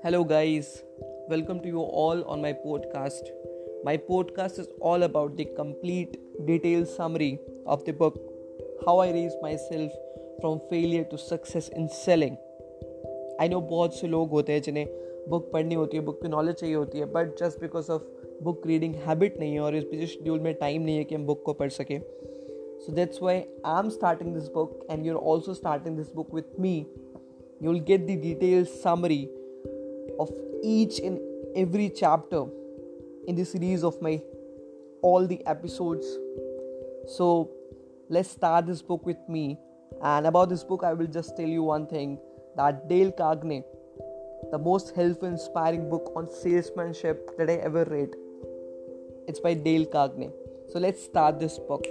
Hello, 0.00 0.24
guys. 0.24 0.82
Welcome 1.28 1.60
to 1.60 1.68
you 1.68 1.80
all 1.80 2.24
on 2.24 2.40
my 2.40 2.52
podcast. 2.52 3.28
My 3.84 3.96
podcast 3.96 4.58
is 4.58 4.68
all 4.80 5.02
about 5.02 5.36
the 5.36 5.44
complete 5.44 6.16
detailed 6.46 6.88
summary 6.88 7.38
of 7.66 7.84
the 7.84 7.92
book 7.92 8.18
How 8.86 8.98
I 8.98 9.10
Raised 9.10 9.36
Myself 9.42 9.92
from 10.40 10.60
Failure 10.70 11.04
to 11.04 11.18
Success 11.18 11.68
in 11.68 11.88
Selling. 11.88 12.36
I 13.40 13.48
know 13.48 13.60
बहुत 13.60 13.94
से 13.94 14.06
लोग 14.08 14.30
होते 14.30 14.52
हैं 14.52 14.62
जिन्हें 14.62 14.86
book 15.28 15.50
पढ़नी 15.52 15.74
होती 15.74 15.96
है 15.96 16.02
book 16.04 16.20
की 16.22 16.28
नॉलेज 16.28 16.54
चाहिए 16.60 16.74
होती 16.74 16.98
है 16.98 17.06
but 17.12 17.38
just 17.40 17.60
because 17.60 17.90
of 17.90 18.06
book 18.42 18.66
reading 18.66 18.94
habit 19.06 19.38
नहीं 19.40 19.52
है 19.54 19.60
और 19.60 19.76
इस 19.76 19.84
बिजी 19.90 20.06
शेड्यूल 20.06 20.40
में 20.40 20.52
टाइम 20.60 20.82
नहीं 20.82 20.96
है 20.96 21.04
कि 21.04 21.14
हम 21.14 21.26
बुक 21.26 21.42
को 21.46 21.52
पढ़ 21.62 21.70
सकें 21.70 21.98
so 22.00 22.92
that's 22.92 23.22
why 23.22 23.36
I 23.36 23.82
am 23.82 23.88
starting 23.90 24.34
this 24.34 24.48
book 24.54 24.86
and 24.90 25.06
you 25.06 25.16
are 25.16 25.22
also 25.32 25.54
starting 25.54 25.96
this 25.96 26.14
book 26.14 26.34
with 26.34 26.60
me 26.60 26.74
you 27.62 27.70
will 27.70 27.80
get 27.90 28.06
the 28.06 28.20
detail 28.22 28.64
summary 28.64 29.24
of 30.21 30.31
each 30.63 30.99
and 30.99 31.19
every 31.55 31.89
chapter 31.89 32.43
in 33.27 33.35
the 33.35 33.45
series 33.45 33.83
of 33.83 34.01
my 34.01 34.21
all 35.01 35.25
the 35.25 35.39
episodes. 35.45 36.05
So 37.07 37.49
let's 38.09 38.29
start 38.29 38.67
this 38.67 38.81
book 38.81 39.05
with 39.05 39.27
me. 39.27 39.57
And 40.01 40.25
about 40.27 40.49
this 40.49 40.63
book 40.63 40.83
i 40.83 40.93
will 40.93 41.11
just 41.15 41.35
tell 41.37 41.47
you 41.57 41.63
one 41.63 41.85
thing 41.87 42.17
that 42.57 42.87
dale 42.89 43.11
carnegie 43.11 43.63
the 44.51 44.59
most 44.67 44.95
helpful 44.95 45.27
inspiring 45.27 45.89
book 45.89 46.11
on 46.15 46.29
salesmanship 46.29 47.37
that 47.37 47.49
i 47.49 47.57
ever 47.71 47.83
read. 47.85 48.15
It's 49.27 49.39
by 49.39 49.53
dale 49.53 49.85
carnegie 49.85 50.31
so 50.71 50.79
let's 50.79 51.03
start 51.03 51.39
this 51.39 51.59
book 51.59 51.85